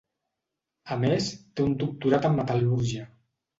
[0.95, 3.09] A més té un doctorat en metal·lúrgia.